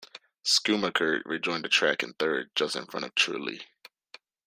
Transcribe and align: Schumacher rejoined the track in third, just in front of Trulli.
Schumacher 0.41 1.21
rejoined 1.25 1.63
the 1.63 1.69
track 1.69 2.01
in 2.01 2.13
third, 2.13 2.49
just 2.55 2.75
in 2.75 2.87
front 2.87 3.05
of 3.05 3.13
Trulli. 3.13 3.61